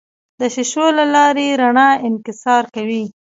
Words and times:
د 0.39 0.41
شیشو 0.53 0.85
له 0.97 1.05
لارې 1.15 1.47
رڼا 1.61 1.89
انکسار 2.07 2.63
کوي. 2.75 3.03